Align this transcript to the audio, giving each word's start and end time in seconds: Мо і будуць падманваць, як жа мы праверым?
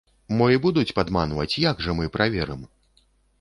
Мо 0.37 0.45
і 0.53 0.61
будуць 0.63 0.93
падманваць, 0.99 1.59
як 1.67 1.85
жа 1.89 1.95
мы 2.01 2.09
праверым? 2.17 2.65